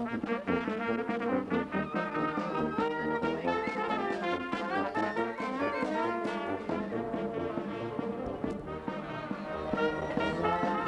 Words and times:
Og 0.00 0.06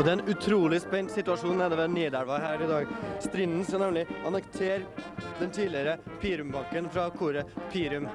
Det 0.07 0.09
er 0.09 0.17
en 0.17 0.31
utrolig 0.33 0.81
spent 0.81 1.13
situasjon 1.13 1.61
nede 1.61 1.77
ved 1.77 1.93
Nidelva 1.93 2.39
her 2.41 2.65
i 2.65 2.69
dag. 2.71 2.89
Strinden 3.21 3.67
skal 3.69 3.85
nemlig 3.85 4.07
annektere 4.25 4.81
den 5.43 5.53
tidligere 5.53 5.99
Pirumbanken 6.23 6.89
fra 6.91 7.11
koret 7.13 7.53
Pirum. 7.71 8.09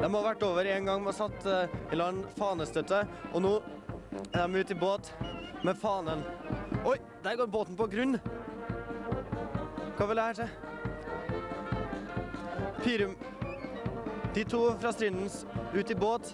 De 0.00 0.08
har 0.08 0.24
vært 0.24 0.42
over 0.48 0.64
en 0.64 0.88
gang 0.88 1.04
med 1.04 1.12
satt 1.12 1.44
eh, 1.44 1.68
i 1.92 2.00
land 2.00 2.24
fanestøtte, 2.38 3.04
og 3.34 3.44
nå 3.44 3.52
er 4.32 4.48
de 4.48 4.64
ute 4.64 4.72
i 4.72 4.80
båt 4.80 5.12
med 5.60 5.76
fanen. 5.76 6.24
Oi, 6.88 6.96
der 7.20 7.36
går 7.36 7.52
båten 7.52 7.76
på 7.76 7.90
grunn! 7.92 8.16
Hva 10.00 10.06
vil 10.08 10.16
det 10.16 10.22
her 10.24 10.32
til? 10.32 10.48
Pirum 12.80 13.16
De 14.34 14.44
to 14.48 14.60
fra 14.80 14.92
Strindens 14.96 15.42
ut 15.74 15.90
i 15.90 15.94
båt. 15.94 16.30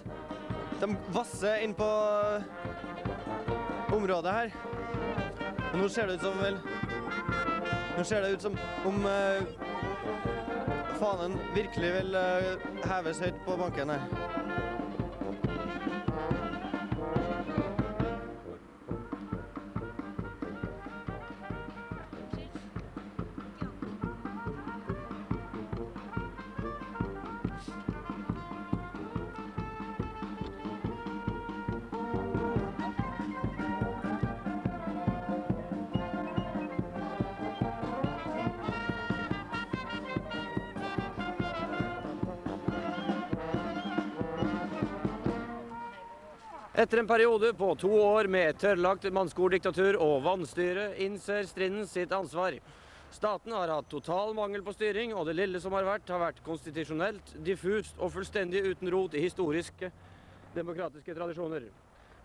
De 0.79 0.87
vasser 1.11 1.65
inn 1.65 1.73
på 1.75 1.87
området 3.97 4.31
her. 4.37 4.55
Og 5.73 5.75
nå 5.81 5.89
ser 5.91 6.07
det 6.07 6.15
ut 6.15 6.23
som 6.29 6.39
vel 6.39 6.61
Nå 7.97 8.07
ser 8.07 8.23
det 8.23 8.37
ut 8.37 8.47
som 8.47 8.55
om 8.87 9.03
uh, 9.03 9.43
fanen 11.01 11.35
virkelig 11.51 11.91
vil 11.97 12.15
uh, 12.15 12.67
heves 12.87 13.19
høyt 13.19 13.43
på 13.43 13.59
banken 13.59 13.91
her. 13.97 14.66
Etter 46.77 46.97
en 46.97 47.07
periode 47.09 47.53
på 47.57 47.71
to 47.81 47.89
år 47.89 48.27
med 48.29 48.59
tørrlagt 48.61 49.07
mannskordiktatur 49.09 49.95
og 49.97 50.19
vannstyre, 50.21 50.91
innser 51.01 51.47
Strinden 51.49 51.87
sitt 51.89 52.11
ansvar. 52.13 52.53
Staten 53.09 53.55
har 53.57 53.71
hatt 53.73 53.87
total 53.89 54.35
mangel 54.37 54.61
på 54.61 54.75
styring, 54.75 55.15
og 55.17 55.25
det 55.25 55.33
lille 55.39 55.57
som 55.63 55.73
har 55.73 55.87
vært, 55.87 56.05
har 56.13 56.21
vært 56.21 56.43
konstitusjonelt, 56.45 57.31
diffust 57.47 57.97
og 57.97 58.11
fullstendig 58.13 58.61
uten 58.67 58.91
rot 58.93 59.17
i 59.17 59.23
historiske 59.23 59.89
demokratiske 60.53 61.15
tradisjoner. 61.17 61.65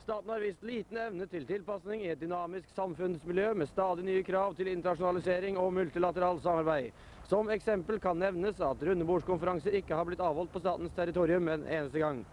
Staten 0.05 0.35
har 0.35 0.45
vist 0.45 0.69
liten 0.69 1.01
evne 1.01 1.31
til 1.33 1.49
tilpasning 1.49 2.05
i 2.05 2.13
et 2.13 2.21
dynamisk 2.21 2.69
samfunnsmiljø 2.77 3.55
med 3.57 3.73
stadig 3.73 4.05
nye 4.05 4.27
krav 4.27 4.53
til 4.61 4.69
internasjonalisering 4.75 5.57
og 5.57 5.73
multilateralt 5.79 6.45
samarbeid. 6.45 6.93
Som 7.25 7.49
eksempel 7.57 8.05
kan 8.05 8.21
nevnes 8.21 8.61
at 8.61 8.85
rundebordskonferanser 8.85 9.81
ikke 9.81 9.97
har 9.97 10.05
blitt 10.13 10.21
avholdt 10.21 10.53
på 10.53 10.61
statens 10.61 10.93
territorium 10.93 11.49
en 11.49 11.65
eneste 11.65 12.05
gang. 12.05 12.25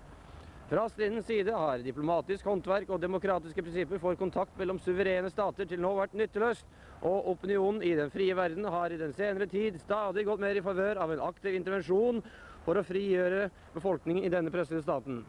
Fra 0.70 0.84
stridens 0.90 1.26
side 1.26 1.50
har 1.58 1.82
diplomatisk 1.82 2.46
håndverk 2.46 2.92
og 2.94 3.00
demokratiske 3.02 3.64
prinsipper 3.66 3.98
for 4.04 4.14
kontakt 4.20 4.54
mellom 4.60 4.78
suverene 4.86 5.32
stater 5.34 5.66
til 5.66 5.82
nå 5.82 5.96
vært 5.98 6.14
nytteløst, 6.20 6.68
og 7.10 7.32
opinionen 7.32 7.82
i 7.82 7.96
den 7.98 8.12
frie 8.14 8.36
verden 8.38 8.68
har 8.70 8.94
i 8.94 9.00
den 9.02 9.16
senere 9.18 9.48
tid 9.50 9.80
stadig 9.82 10.28
gått 10.28 10.44
mer 10.44 10.60
i 10.60 10.62
favør 10.62 11.02
av 11.02 11.16
en 11.16 11.24
aktiv 11.26 11.58
intervensjon 11.58 12.22
for 12.68 12.78
å 12.78 12.86
frigjøre 12.86 13.48
befolkningen 13.74 14.28
i 14.28 14.32
denne 14.36 14.54
pressede 14.54 14.86
staten. 14.86 15.24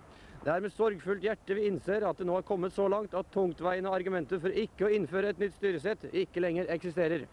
Det 0.45 0.53
er 0.53 0.61
med 0.67 0.77
sorgfullt 0.77 1.25
hjerte 1.25 1.57
vi 1.57 1.71
innser 1.71 2.05
at 2.05 2.21
det 2.21 2.29
nå 2.29 2.37
har 2.37 2.45
kommet 2.45 2.77
så 2.77 2.91
langt 2.93 3.17
at 3.17 3.33
tungtveiende 3.33 3.97
argumenter 3.97 4.45
for 4.45 4.53
ikke 4.53 4.91
å 4.91 4.93
innføre 4.93 5.33
et 5.33 5.41
nytt 5.41 5.57
styresett 5.57 6.05
ikke 6.13 6.45
lenger 6.45 6.69
eksisterer. 6.77 7.25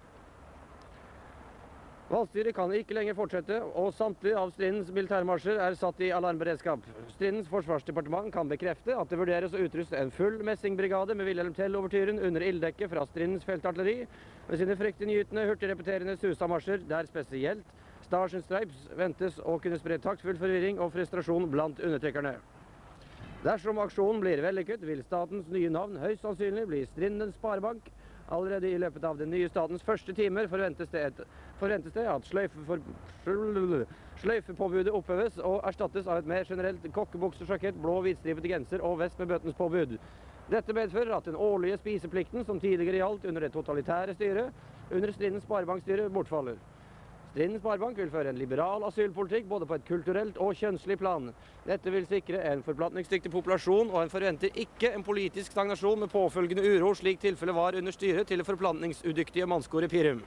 Valgstyret 2.08 2.56
kan 2.56 2.72
ikke 2.72 2.96
lenger 2.96 3.16
fortsette, 3.18 3.56
og 3.76 3.90
samtlige 3.92 4.38
av 4.40 4.54
Strindens 4.56 4.94
militærmarsjer 4.96 5.58
er 5.60 5.74
satt 5.76 5.98
i 6.06 6.08
alarmberedskap. 6.16 6.86
Strindens 7.12 7.50
forsvarsdepartement 7.52 8.32
kan 8.32 8.48
bekrefte 8.48 8.96
at 8.96 9.12
det 9.12 9.20
vurderes 9.20 9.52
å 9.52 9.60
utruste 9.66 10.00
en 10.00 10.14
full 10.16 10.38
messingbrigade 10.48 11.18
med 11.20 11.28
Wilhelm 11.28 11.52
Tell-overtyren 11.58 12.22
under 12.24 12.46
ilddekket 12.48 12.94
fra 12.94 13.04
Strindens 13.10 13.44
feltartilleri, 13.44 14.06
med 14.48 14.62
sine 14.62 14.78
fryktinngytende, 14.80 15.44
hurtigrepeterende 15.50 16.16
Susa-marsjer, 16.22 16.86
der 16.88 17.12
spesielt 17.12 17.76
Stars 18.08 18.38
and 18.40 18.48
Stripes 18.48 18.88
ventes 18.96 19.42
å 19.44 19.58
kunne 19.60 19.82
spre 19.82 20.00
taktfull 20.00 20.40
forvirring 20.40 20.80
og 20.80 20.94
frustrasjon 20.96 21.52
blant 21.52 21.84
undertrykkerne. 21.84 22.38
Dersom 23.44 23.84
aksjonen 23.84 24.24
blir 24.24 24.40
vellykket, 24.48 24.80
vil 24.88 25.04
statens 25.04 25.52
nye 25.52 25.68
navn 25.76 26.00
høyst 26.00 26.24
sannsynlig 26.24 26.70
bli 26.72 26.86
Strindens 26.88 27.36
Sparebank, 27.36 27.92
Allerede 28.28 28.68
i 28.68 28.78
løpet 28.78 29.06
av 29.08 29.16
den 29.22 29.30
nye 29.32 29.48
statens 29.48 29.84
første 29.88 30.12
timer 30.16 30.50
forventes 30.52 30.90
det, 30.92 31.04
et, 31.14 31.20
forventes 31.62 31.94
det 31.96 32.04
at 32.12 32.26
sløyfepåbudet 34.20 34.92
oppheves 34.92 35.38
og 35.48 35.62
erstattes 35.70 36.10
av 36.12 36.20
et 36.20 36.28
mer 36.28 36.44
generelt 36.50 36.84
kokkebuksersjakett, 36.98 37.80
blå 37.80 38.02
hvitstripete 38.04 38.52
genser 38.52 38.84
og 38.84 39.00
vest 39.00 39.20
med 39.22 39.32
bøtens 39.32 39.56
påbud. 39.56 39.96
Dette 40.52 40.76
medfører 40.76 41.16
at 41.16 41.28
den 41.28 41.40
årlige 41.40 41.80
spiseplikten 41.80 42.44
som 42.48 42.60
tidligere 42.60 43.00
gjaldt 43.00 43.30
under 43.32 43.48
det 43.48 43.54
totalitære 43.56 44.16
styret, 44.20 44.52
under 44.92 45.16
Strindens 45.16 45.48
sparebankstyre 45.48 46.10
bortfaller. 46.12 46.60
Strindens 47.32 47.62
Sparebank 47.62 47.98
vil 48.00 48.10
føre 48.10 48.32
en 48.32 48.40
liberal 48.40 48.86
asylpolitikk 48.88 49.46
både 49.50 49.68
på 49.70 49.76
et 49.78 49.86
kulturelt 49.86 50.40
og 50.42 50.56
kjønnslig 50.58 50.98
plan. 50.98 51.28
Dette 51.68 51.92
vil 51.94 52.08
sikre 52.10 52.42
en 52.50 52.64
forplatningsdyktig 52.66 53.32
populasjon, 53.34 53.92
og 53.92 54.02
en 54.02 54.12
forventer 54.14 54.56
ikke 54.58 54.94
en 54.96 55.06
politisk 55.06 55.52
stagnasjon 55.54 56.02
med 56.06 56.10
påfølgende 56.14 56.66
uro, 56.66 56.94
slik 56.98 57.22
tilfellet 57.22 57.56
var 57.56 57.78
under 57.78 57.94
styret 57.94 58.28
til 58.32 58.42
det 58.42 58.48
forplantningsudyktige 58.48 59.46
mannskoret 59.46 59.92
Pirum. 59.92 60.24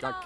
Takk. 0.00 0.24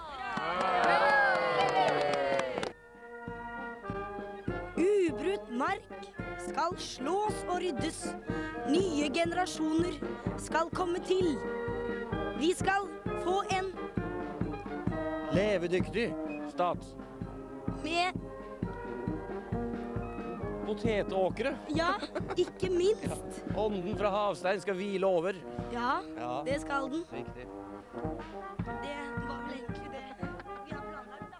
Ubrutt 4.79 5.50
mark 5.50 6.11
skal 6.47 6.77
slås 6.79 7.44
og 7.49 7.56
ryddes. 7.65 8.05
Nye 8.71 9.09
generasjoner 9.11 9.97
skal 10.39 10.71
komme 10.77 11.03
til. 11.09 11.34
Vi 12.39 12.53
skal 12.59 12.87
få 13.25 13.41
en 13.59 13.73
Levedyktig 15.34 16.12
stat. 16.53 16.78
med 17.82 18.12
Potetåkre. 20.66 21.54
Ja, 21.75 21.94
ikke 22.38 22.69
minst. 22.70 23.43
Ånden 23.59 23.97
fra 23.98 24.09
havstein 24.15 24.60
skal 24.62 24.75
hvile 24.78 25.06
over. 25.09 25.37
Ja, 25.75 25.98
Ja. 26.16 26.43
det 26.47 26.60
skal 26.62 26.87
den. 26.93 27.03
Riktig. 27.12 27.47
Det 28.82 28.98
var 29.26 29.41
vel 29.43 29.56
egentlig 29.59 29.88
det 29.91 30.04
vi 30.20 30.72
har 30.72 30.84
planlagt, 30.94 31.32
da. 31.32 31.38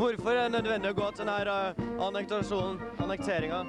Hvorfor 0.00 0.30
er 0.32 0.42
det 0.48 0.52
nødvendig 0.56 0.90
å 0.94 0.98
gå 0.98 1.10
til 1.18 1.28
denne 1.28 1.58
uh, 1.76 2.04
annektasjonen, 2.08 2.80
annekteringa? 3.04 3.60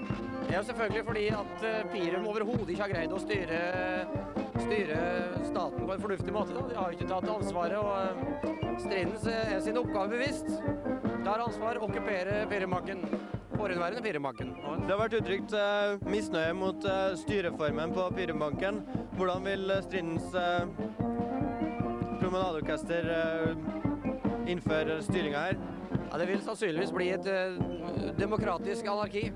Ja, 0.51 0.61
selvfølgelig 0.67 1.03
fordi 1.07 1.25
at 1.35 1.61
eh, 1.63 1.83
Pirum 1.93 2.25
overhodet 2.27 2.69
ikke 2.73 2.81
har 2.83 2.91
greid 2.91 3.13
å 3.15 3.19
styre, 3.21 3.59
styre 4.65 4.99
staten 5.47 5.85
på 5.85 5.93
en 5.95 6.03
fornuftig 6.03 6.33
måte. 6.35 6.55
Da. 6.55 6.63
De 6.69 6.77
har 6.77 6.91
jo 6.91 6.97
ikke 6.97 7.09
tatt 7.11 7.27
ansvaret, 7.33 7.77
og 7.79 7.91
uh, 7.91 8.77
Strindens 8.81 9.27
er 9.29 9.59
sin 9.63 9.79
oppgave 9.81 10.13
bevisst. 10.15 10.49
Tar 11.25 11.43
ansvar, 11.43 11.81
okkuperer 11.85 12.47
Pirumbanken. 12.51 13.03
Forhenværende 13.51 14.01
Pirumbanken. 14.01 14.55
Og 14.65 14.85
Det 14.85 14.95
har 14.95 15.01
vært 15.03 15.17
uttrykt 15.19 15.57
uh, 15.57 16.07
misnøye 16.09 16.55
mot 16.57 16.87
uh, 16.87 17.11
styreformen 17.19 17.93
på 17.97 18.07
Pirumbanken. 18.17 18.81
Hvordan 19.17 19.45
vil 19.49 19.75
Strindens 19.85 20.31
uh, 20.33 20.65
promenadeorkester 22.21 23.11
innføre 24.49 25.01
styringa 25.05 25.45
her? 25.49 25.61
Ja, 26.11 26.17
det 26.17 26.27
vil 26.27 26.41
sannsynligvis 26.43 26.91
bli 26.91 27.05
et 27.15 27.27
eh, 27.31 27.53
demokratisk 28.19 28.87
anarki. 28.91 29.31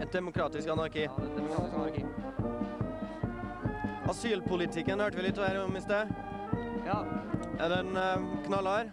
Et 0.00 0.12
demokratisk 0.12 0.68
anarki. 0.72 1.02
Ja, 1.04 1.12
et 1.26 1.36
demokratisk 1.36 1.76
anarki. 1.76 2.04
Asylpolitikken 4.10 4.98
hørte 4.98 5.20
vi 5.20 5.28
litt 5.28 5.38
her 5.38 5.60
om 5.62 5.76
i 5.78 5.80
sted. 5.84 6.08
Ja. 6.82 6.98
Er 7.62 7.68
den 7.76 7.94
uh, 7.94 8.24
knallhard? 8.48 8.90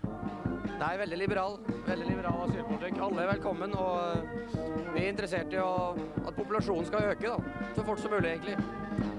Nei, 0.78 0.92
veldig 1.00 1.18
liberal. 1.18 1.58
Veldig 1.88 2.06
liberal 2.12 2.44
asylpolitikk. 2.46 3.00
Alle 3.02 3.24
er 3.24 3.32
velkommen, 3.32 3.74
og 3.74 3.96
eh, 3.98 4.90
vi 4.94 5.02
er 5.02 5.08
interessert 5.10 5.54
i 5.56 5.58
at 5.58 6.36
populasjonen 6.36 6.86
skal 6.86 7.08
øke, 7.14 7.32
da. 7.32 7.66
Så 7.74 7.86
fort 7.88 8.02
som 8.04 8.14
mulig, 8.14 8.36
egentlig. 8.36 8.58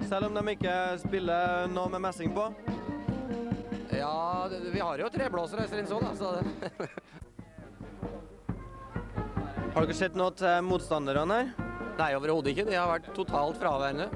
Selv 0.07 0.29
om 0.29 0.39
de 0.39 0.55
ikke 0.55 0.75
spiller 1.03 1.67
noe 1.73 1.91
med 1.97 2.05
messing 2.05 2.31
på? 2.37 2.47
Ja, 3.97 4.47
vi 4.47 4.79
har 4.79 5.03
jo 5.03 5.11
treblåsere 5.11 5.67
i 5.67 5.73
Strinsvoll, 5.73 6.05
da, 6.07 6.13
så 6.15 6.27
det 6.39 6.45
Har 9.75 9.87
dere 9.87 9.97
sett 9.99 10.15
noe 10.19 10.31
til 10.39 10.63
motstanderne 10.69 11.41
her? 11.41 11.51
Nei, 11.99 12.13
overhodet 12.15 12.53
ikke. 12.53 12.69
De 12.69 12.79
har 12.79 12.87
vært 12.93 13.11
totalt 13.17 13.59
fraværende. 13.59 14.07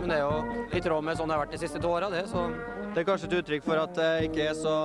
Men 0.00 0.12
det 0.12 0.18
er 0.18 0.24
jo 0.24 0.66
i 0.72 0.80
tråd 0.82 1.04
med 1.04 1.18
sånn 1.18 1.28
det 1.30 1.36
har 1.36 1.44
vært 1.44 1.56
de 1.56 1.60
siste 1.60 1.80
to 1.82 1.90
åra, 1.92 2.08
det. 2.12 2.24
Så 2.30 2.46
Det 2.94 3.02
er 3.02 3.06
kanskje 3.06 3.28
et 3.28 3.36
uttrykk 3.40 3.66
for 3.66 3.80
at 3.80 3.92
det 3.94 4.10
ikke 4.30 4.48
er 4.50 4.56
så 4.58 4.76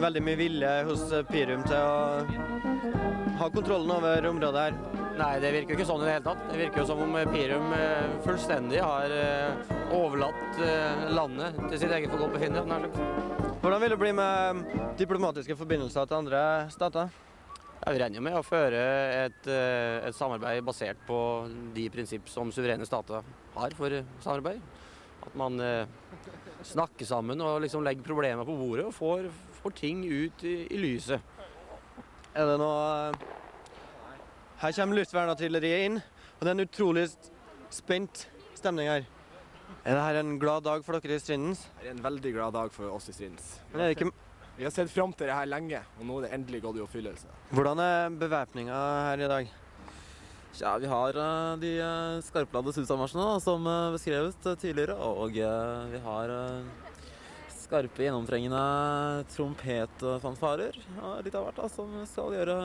veldig 0.00 0.22
mye 0.22 0.38
vilje 0.38 0.74
hos 0.86 1.08
Pirum 1.30 1.64
til 1.66 1.80
å 1.80 1.96
ha 3.40 3.48
kontrollen 3.52 3.90
over 3.96 4.28
området 4.30 4.62
her. 4.68 4.78
nei, 5.16 5.32
det 5.40 5.52
virker 5.52 5.72
jo 5.72 5.78
ikke 5.78 5.88
sånn 5.88 6.02
i 6.04 6.06
det 6.06 6.14
hele 6.18 6.26
tatt. 6.28 6.42
Det 6.50 6.58
virker 6.60 6.82
jo 6.82 6.86
som 6.90 7.00
om 7.00 7.16
Pirum 7.32 7.72
eh, 7.72 8.16
fullstendig 8.24 8.80
har 8.84 9.12
eh, 9.16 9.74
overlatt 9.96 10.60
eh, 10.60 11.06
landet 11.16 11.56
til 11.70 11.78
sitt 11.80 11.92
eget 11.92 12.12
forgodtbefinnende. 12.12 12.90
Hvordan 13.62 13.80
vil 13.82 13.94
det 13.94 14.00
bli 14.00 14.12
med 14.16 14.66
diplomatiske 15.00 15.56
forbindelser 15.56 16.06
til 16.06 16.20
andre 16.20 16.42
stater? 16.72 17.08
Ja, 17.86 17.92
vi 17.94 18.00
regner 18.02 18.18
med 18.18 18.34
å 18.34 18.42
føre 18.42 18.78
et, 19.14 19.44
eh, 19.46 20.08
et 20.08 20.14
samarbeid 20.16 20.64
basert 20.66 20.98
på 21.06 21.18
de 21.70 21.84
prinsipp 21.94 22.26
som 22.26 22.48
suverene 22.50 22.82
stater 22.82 23.22
har 23.54 23.76
for 23.78 23.94
samarbeid. 24.24 24.58
At 25.22 25.36
man 25.38 25.60
eh, 25.62 25.86
snakker 26.66 27.06
sammen 27.06 27.38
og 27.46 27.60
liksom 27.62 27.86
legger 27.86 28.02
problemer 28.02 28.42
på 28.42 28.58
bordet 28.58 28.88
og 28.88 28.96
får, 28.96 29.30
får 29.60 29.76
ting 29.78 30.02
ut 30.02 30.42
i, 30.42 30.56
i 30.66 30.82
lyset. 30.82 31.22
Er 32.34 32.50
det 32.50 32.58
noe 32.58 33.14
Her 34.58 34.74
kommer 34.80 34.98
luftvernartilleriet 34.98 35.86
inn, 35.86 36.02
og 36.02 36.42
det 36.42 36.50
er 36.50 36.56
en 36.58 36.66
utrolig 36.66 37.06
spent 37.70 38.26
stemning 38.58 38.90
her. 38.90 39.06
Er 39.86 39.94
dette 39.94 40.26
en 40.26 40.38
glad 40.42 40.66
dag 40.66 40.82
for 40.82 40.98
dere 40.98 41.20
i 41.20 41.22
Strindens? 41.22 41.68
Det 41.78 41.92
er 41.92 41.94
en 41.94 42.06
veldig 42.10 42.34
glad 42.34 42.58
dag 42.58 42.74
for 42.74 42.98
oss 42.98 43.12
i 43.12 43.14
Strindens. 43.14 43.60
Men 43.70 43.84
er 43.84 43.92
det 43.92 44.00
ikke 44.00 44.25
Vi 44.56 44.64
har 44.64 44.72
sett 44.72 44.90
fram 44.90 45.12
til 45.12 45.28
det 45.28 45.36
her 45.36 45.48
lenge, 45.50 45.82
og 46.00 46.06
nå 46.08 46.16
er 46.18 46.26
det 46.26 46.34
endelig 46.38 46.62
gått 46.64 46.78
i 46.78 46.82
oppfyllelse. 46.84 47.28
Hvordan 47.52 47.80
er 47.84 48.14
bevæpninga 48.16 48.76
her 49.10 49.24
i 49.26 49.28
dag? 49.28 49.50
Ja, 50.56 50.78
vi 50.80 50.88
har 50.88 51.18
eh, 51.20 51.56
de 51.60 51.72
uh, 51.84 52.22
skarpladde 52.24 52.72
susamarsjene 52.72 53.34
som 53.44 53.66
eh, 53.68 53.92
beskrevet 53.92 54.46
eh, 54.48 54.56
tidligere, 54.56 54.96
og 54.96 55.36
eh, 55.36 55.82
vi 55.92 56.00
har 56.00 56.32
eh, 56.32 56.86
skarpe, 57.52 58.00
gjennomtrengende 58.06 59.26
trompetfanfarer. 59.34 60.80
og 61.02 61.20
litt 61.26 61.36
av 61.36 61.44
hvert 61.50 61.60
da, 61.60 61.68
som 61.68 61.92
skal 62.08 62.32
gjøre, 62.38 62.56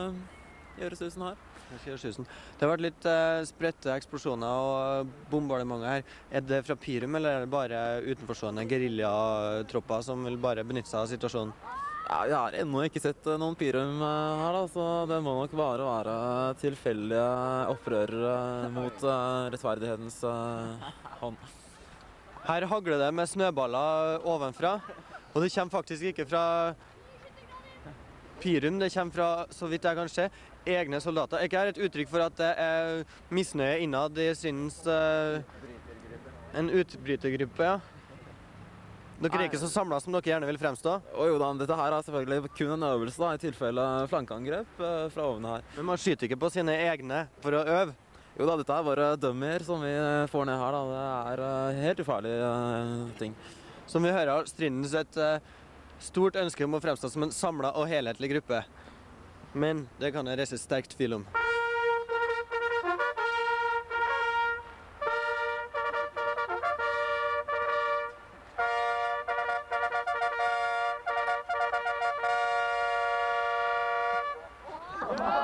gjøre 0.80 1.00
susen 1.02 1.26
her. 1.28 1.48
Det 1.72 2.60
har 2.60 2.68
vært 2.68 2.84
litt 2.84 3.06
spredte 3.48 3.94
eksplosjoner 3.94 4.64
og 4.64 5.12
bombardementer 5.30 5.88
her. 5.88 6.02
Er 6.28 6.44
det 6.44 6.64
fra 6.66 6.76
Pirum, 6.76 7.16
eller 7.16 7.38
er 7.38 7.46
det 7.46 7.52
bare 7.52 7.78
utenforstående 8.04 8.66
geriljatropper 8.68 10.04
som 10.04 10.24
vil 10.28 10.36
bare 10.40 10.66
benytte 10.68 10.92
seg 10.92 11.00
av 11.00 11.08
situasjonen? 11.14 11.80
Ja, 12.12 12.24
Vi 12.28 12.32
har 12.34 12.52
ennå 12.60 12.82
ikke 12.84 13.00
sett 13.00 13.24
eh, 13.24 13.38
noen 13.40 13.54
Pirum 13.56 14.02
eh, 14.04 14.40
her, 14.42 14.52
da, 14.52 14.62
så 14.68 14.86
det 15.08 15.16
må 15.24 15.32
nok 15.38 15.52
bare 15.56 15.84
være 15.86 16.16
tilfeldige 16.60 17.22
opprørere 17.72 18.68
mot 18.74 19.06
eh, 19.08 19.46
rettferdighetens 19.54 20.18
hånd. 21.22 21.38
Her 22.44 22.66
hagler 22.68 23.00
det 23.00 23.08
med 23.16 23.30
snøballer 23.30 24.26
ovenfra, 24.28 24.74
og 25.32 25.38
det 25.40 25.48
kommer 25.54 25.72
faktisk 25.78 26.10
ikke 26.10 26.28
fra 26.28 26.44
Pyrum, 28.42 28.82
det 28.82 28.92
kommer 28.92 29.16
fra, 29.16 29.30
så 29.48 29.70
vidt 29.72 29.88
jeg 29.88 30.00
kan 30.02 30.12
se, 30.12 30.28
egne 30.68 31.00
soldater. 31.00 31.40
Er 31.40 31.48
ikke 31.48 31.64
dette 31.64 31.80
et 31.80 31.88
uttrykk 31.88 32.12
for 32.12 32.26
at 32.26 32.36
det 32.36 32.52
er 32.60 33.06
misnøye 33.32 33.80
innad 33.86 34.20
i 34.20 34.28
syns 34.36 34.82
uh, 34.84 35.40
En 36.52 36.68
utbrytergruppe, 36.68 37.64
ja? 37.64 37.91
Dere 39.22 39.38
er 39.38 39.46
ikke 39.46 39.60
så 39.60 39.68
samla 39.70 40.00
som 40.02 40.14
dere 40.14 40.26
gjerne 40.26 40.48
vil 40.48 40.58
fremstå, 40.58 40.96
Og 41.14 41.28
jo 41.30 41.36
da, 41.38 41.52
dette 41.60 41.76
her 41.78 41.94
er 41.94 42.06
selvfølgelig 42.06 42.54
kun 42.58 42.72
en 42.74 42.86
øvelse 42.88 43.22
da, 43.22 43.28
i 43.36 43.42
tilfelle 43.42 43.84
flankeangrep 44.10 44.80
eh, 44.82 45.04
fra 45.14 45.26
oven 45.28 45.46
her. 45.46 45.62
men 45.76 45.86
man 45.92 46.00
skyter 46.00 46.26
ikke 46.26 46.40
på 46.42 46.50
sine 46.50 46.74
egne 46.88 47.26
for 47.44 47.54
å 47.54 47.62
øve. 47.62 47.94
Jo 48.38 48.48
da, 48.48 48.56
dette 48.58 48.74
er 48.74 48.86
bare 48.86 49.08
dummier 49.20 49.62
som 49.66 49.82
vi 49.84 49.92
får 50.32 50.46
ned 50.48 50.58
her. 50.58 50.72
da. 50.74 50.82
Det 50.90 51.04
er 51.32 51.44
eh, 51.46 51.82
helt 51.86 52.02
ufarlige 52.02 52.50
eh, 52.50 53.12
ting. 53.20 53.36
Som 53.86 54.02
vi 54.02 54.14
hører 54.14 54.32
har 54.32 54.50
Strindens 54.50 54.96
et 54.96 55.20
eh, 55.20 55.38
stort 56.02 56.40
ønske 56.40 56.64
om 56.66 56.74
å 56.74 56.82
fremstå 56.82 57.12
som 57.12 57.28
en 57.28 57.34
samla 57.34 57.74
og 57.78 57.86
helhetlig 57.92 58.32
gruppe. 58.34 58.64
Men 59.52 59.86
det 60.00 60.14
kan 60.16 60.26
jeg 60.26 60.40
reise 60.40 60.58
sterkt 60.58 60.96
tvil 60.96 61.20
om. 61.20 61.26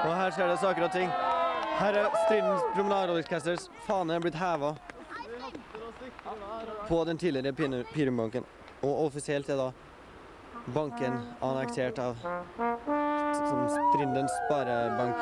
Og 0.09 0.15
her 0.17 0.31
skjer 0.33 0.49
det 0.49 0.61
saker 0.63 0.87
og 0.87 0.93
ting. 0.95 1.11
Her 1.79 1.97
er 2.01 2.15
Strindens 2.25 2.63
promenadeorkesters 2.75 3.67
fane 3.85 4.17
blitt 4.25 4.39
heva 4.41 4.73
på 6.89 7.03
den 7.05 7.21
tidligere 7.21 7.85
Pirumbanken. 7.93 8.47
Og 8.83 9.05
offisielt 9.05 9.51
er 9.53 9.61
da 9.61 9.69
banken 10.75 11.21
annektert 11.45 12.01
av 12.01 12.17
som 13.37 13.69
Strindens 13.69 14.33
sparebank. 14.47 15.17